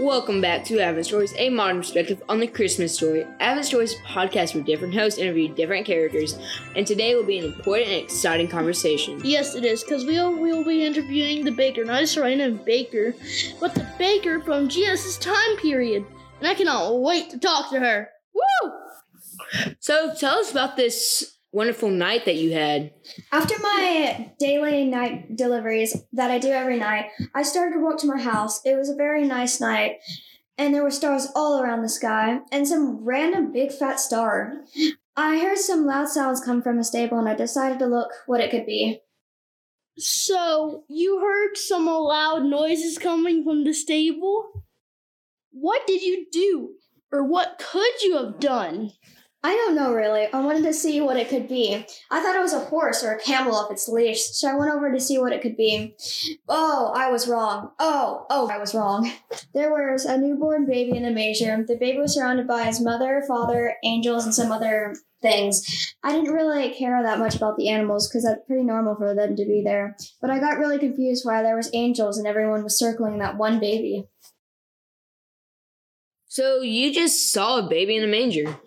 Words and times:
Welcome 0.00 0.40
back 0.40 0.64
to 0.64 0.80
Advent 0.80 1.06
Stories, 1.06 1.34
a 1.36 1.50
modern 1.50 1.76
perspective 1.76 2.20
on 2.28 2.40
the 2.40 2.48
Christmas 2.48 2.96
story. 2.96 3.24
Advent 3.38 3.66
Stories 3.66 3.94
podcast 4.04 4.52
where 4.52 4.64
different 4.64 4.92
hosts 4.92 5.20
interview 5.20 5.54
different 5.54 5.86
characters, 5.86 6.36
and 6.74 6.84
today 6.84 7.14
will 7.14 7.22
be 7.22 7.38
an 7.38 7.44
important 7.44 7.90
and 7.90 8.02
exciting 8.02 8.48
conversation. 8.48 9.20
Yes, 9.22 9.54
it 9.54 9.64
is, 9.64 9.84
because 9.84 10.04
we'll, 10.04 10.36
we'll 10.36 10.64
be 10.64 10.84
interviewing 10.84 11.44
the 11.44 11.52
baker, 11.52 11.84
not 11.84 12.00
just 12.00 12.16
random 12.16 12.60
baker, 12.66 13.14
but 13.60 13.72
the 13.76 13.86
baker 13.96 14.40
from 14.40 14.68
Jesus' 14.68 15.16
time 15.16 15.56
period. 15.58 16.04
And 16.40 16.48
I 16.48 16.54
cannot 16.54 17.00
wait 17.00 17.30
to 17.30 17.38
talk 17.38 17.70
to 17.70 17.78
her. 17.78 18.10
Woo! 18.34 18.72
So 19.78 20.12
tell 20.18 20.38
us 20.38 20.50
about 20.50 20.76
this 20.76 21.33
wonderful 21.54 21.88
night 21.88 22.24
that 22.24 22.34
you 22.34 22.52
had. 22.52 22.92
After 23.30 23.54
my 23.62 24.32
daily 24.40 24.84
night 24.84 25.36
deliveries 25.36 25.96
that 26.12 26.30
I 26.30 26.38
do 26.38 26.50
every 26.50 26.78
night, 26.78 27.10
I 27.32 27.44
started 27.44 27.74
to 27.74 27.80
walk 27.80 27.98
to 28.00 28.08
my 28.08 28.20
house. 28.20 28.60
It 28.64 28.76
was 28.76 28.90
a 28.90 28.96
very 28.96 29.24
nice 29.24 29.60
night, 29.60 29.98
and 30.58 30.74
there 30.74 30.82
were 30.82 30.90
stars 30.90 31.28
all 31.34 31.62
around 31.62 31.82
the 31.82 31.88
sky, 31.88 32.40
and 32.50 32.66
some 32.66 33.04
random 33.04 33.52
big 33.52 33.70
fat 33.70 34.00
star. 34.00 34.64
I 35.16 35.38
heard 35.38 35.58
some 35.58 35.86
loud 35.86 36.08
sounds 36.08 36.40
come 36.40 36.60
from 36.60 36.78
a 36.78 36.84
stable, 36.84 37.18
and 37.20 37.28
I 37.28 37.34
decided 37.34 37.78
to 37.78 37.86
look 37.86 38.10
what 38.26 38.40
it 38.40 38.50
could 38.50 38.66
be. 38.66 39.00
So, 39.96 40.82
you 40.88 41.20
heard 41.20 41.56
some 41.56 41.86
loud 41.86 42.44
noises 42.44 42.98
coming 42.98 43.44
from 43.44 43.62
the 43.62 43.72
stable? 43.72 44.64
What 45.52 45.86
did 45.86 46.02
you 46.02 46.26
do? 46.32 46.70
Or 47.12 47.22
what 47.22 47.62
could 47.64 48.02
you 48.02 48.16
have 48.16 48.40
done? 48.40 48.90
I 49.44 49.54
don't 49.54 49.74
know 49.74 49.92
really. 49.92 50.26
I 50.32 50.40
wanted 50.40 50.62
to 50.62 50.72
see 50.72 51.02
what 51.02 51.18
it 51.18 51.28
could 51.28 51.48
be. 51.48 51.84
I 52.10 52.22
thought 52.22 52.34
it 52.34 52.40
was 52.40 52.54
a 52.54 52.60
horse 52.60 53.04
or 53.04 53.12
a 53.12 53.20
camel 53.20 53.54
off 53.54 53.70
its 53.70 53.86
leash, 53.88 54.24
so 54.32 54.48
I 54.48 54.56
went 54.56 54.72
over 54.72 54.90
to 54.90 54.98
see 54.98 55.18
what 55.18 55.34
it 55.34 55.42
could 55.42 55.54
be. 55.54 55.94
Oh, 56.48 56.90
I 56.96 57.10
was 57.10 57.28
wrong. 57.28 57.72
Oh, 57.78 58.24
oh, 58.30 58.48
I 58.48 58.56
was 58.56 58.74
wrong. 58.74 59.12
There 59.52 59.70
was 59.70 60.06
a 60.06 60.16
newborn 60.16 60.64
baby 60.64 60.96
in 60.96 61.04
a 61.04 61.10
manger. 61.10 61.62
The 61.62 61.76
baby 61.76 61.98
was 61.98 62.14
surrounded 62.14 62.48
by 62.48 62.64
his 62.64 62.80
mother, 62.80 63.22
father, 63.28 63.74
angels, 63.84 64.24
and 64.24 64.34
some 64.34 64.50
other 64.50 64.94
things. 65.20 65.94
I 66.02 66.12
didn't 66.12 66.32
really 66.32 66.72
care 66.72 67.02
that 67.02 67.18
much 67.18 67.34
about 67.34 67.58
the 67.58 67.68
animals 67.68 68.08
because 68.08 68.24
that's 68.24 68.46
pretty 68.46 68.64
normal 68.64 68.96
for 68.96 69.14
them 69.14 69.36
to 69.36 69.44
be 69.44 69.62
there. 69.62 69.94
But 70.22 70.30
I 70.30 70.38
got 70.38 70.58
really 70.58 70.78
confused 70.78 71.26
why 71.26 71.42
there 71.42 71.56
was 71.56 71.70
angels 71.74 72.16
and 72.16 72.26
everyone 72.26 72.64
was 72.64 72.78
circling 72.78 73.18
that 73.18 73.36
one 73.36 73.60
baby. 73.60 74.06
So 76.28 76.62
you 76.62 76.94
just 76.94 77.30
saw 77.30 77.58
a 77.58 77.68
baby 77.68 77.96
in 77.96 78.04
a 78.04 78.06
manger. 78.06 78.58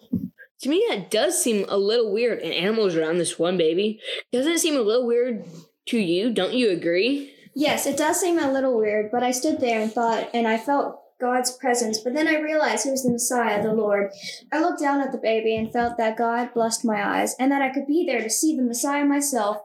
To 0.62 0.70
me, 0.70 0.86
that 0.90 1.12
does 1.12 1.42
seem 1.42 1.66
a 1.70 1.78
little 1.78 2.12
weird. 2.12 2.40
And 2.40 2.54
animals 2.54 2.96
around 2.96 3.18
this 3.18 3.38
one 3.38 3.58
baby. 3.58 4.00
Doesn't 4.32 4.52
it 4.52 4.60
seem 4.60 4.76
a 4.76 4.82
little 4.82 5.06
weird 5.06 5.46
to 5.88 6.00
you? 6.00 6.32
Don't 6.32 6.54
you 6.54 6.70
agree? 6.70 7.34
Yes, 7.56 7.86
it 7.86 7.98
does 7.98 8.20
seem 8.20 8.38
a 8.38 8.52
little 8.52 8.78
weird, 8.78 9.10
but 9.12 9.24
I 9.24 9.32
stood 9.32 9.60
there 9.60 9.82
and 9.82 9.92
thought, 9.92 10.30
and 10.34 10.48
I 10.48 10.58
felt 10.58 11.02
God's 11.20 11.52
presence. 11.52 12.00
But 12.00 12.14
then 12.14 12.28
I 12.28 12.40
realized 12.40 12.84
he 12.84 12.92
was 12.92 13.04
the 13.04 13.12
Messiah, 13.12 13.64
the 13.64 13.74
Lord. 13.74 14.12
I 14.52 14.60
looked 14.60 14.80
down 14.80 15.02
at 15.02 15.12
the 15.12 15.18
baby 15.18 15.56
and 15.56 15.72
felt 15.74 15.98
that 15.98 16.18
God 16.18 16.54
blessed 16.54 16.86
my 16.86 17.04
eyes 17.04 17.36
and 17.40 17.52
that 17.52 17.62
I 17.62 17.70
could 17.70 17.88
be 17.88 18.06
there 18.06 18.22
to 18.22 18.30
see 18.30 18.56
the 18.56 18.64
Messiah 18.64 19.06
myself. 19.06 19.58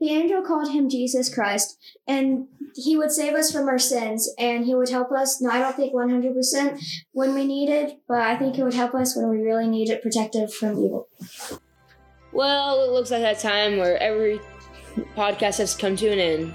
The 0.00 0.10
angel 0.10 0.42
called 0.42 0.70
him 0.72 0.88
Jesus 0.88 1.32
Christ, 1.32 1.78
and 2.06 2.48
he 2.74 2.96
would 2.96 3.10
save 3.10 3.34
us 3.34 3.50
from 3.50 3.68
our 3.68 3.78
sins, 3.78 4.32
and 4.38 4.64
he 4.64 4.74
would 4.74 4.90
help 4.90 5.10
us. 5.12 5.40
No, 5.40 5.50
I 5.50 5.58
don't 5.58 5.76
think 5.76 5.94
100% 5.94 6.80
when 7.12 7.34
we 7.34 7.46
need 7.46 7.68
it, 7.68 8.00
but 8.06 8.20
I 8.20 8.36
think 8.36 8.56
he 8.56 8.62
would 8.62 8.74
help 8.74 8.94
us 8.94 9.16
when 9.16 9.28
we 9.28 9.38
really 9.38 9.68
need 9.68 9.90
it, 9.90 10.02
protective 10.02 10.52
from 10.52 10.78
evil. 10.84 11.08
Well, 12.32 12.84
it 12.84 12.90
looks 12.90 13.10
like 13.10 13.22
that 13.22 13.38
time 13.38 13.78
where 13.78 13.98
every 13.98 14.40
podcast 15.16 15.58
has 15.58 15.74
come 15.74 15.96
to 15.96 16.08
an 16.08 16.18
end. 16.18 16.54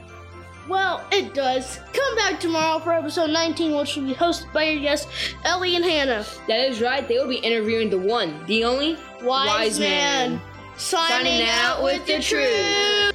Well, 0.69 1.05
it 1.11 1.33
does. 1.33 1.79
Come 1.91 2.15
back 2.15 2.39
tomorrow 2.39 2.79
for 2.79 2.93
episode 2.93 3.31
19, 3.31 3.75
which 3.75 3.95
will 3.95 4.05
be 4.05 4.13
hosted 4.13 4.53
by 4.53 4.63
your 4.65 4.81
guests, 4.81 5.07
Ellie 5.43 5.75
and 5.75 5.83
Hannah. 5.83 6.23
That 6.47 6.69
is 6.69 6.81
right. 6.81 7.05
They 7.07 7.15
will 7.15 7.27
be 7.27 7.37
interviewing 7.37 7.89
the 7.89 7.97
one, 7.97 8.45
the 8.45 8.63
only 8.63 8.97
Wise, 9.23 9.79
man. 9.79 10.41
Signing, 10.77 11.27
Signing 11.27 11.47
out 11.49 11.83
with 11.83 12.05
the 12.05 12.19
truth. 12.19 13.10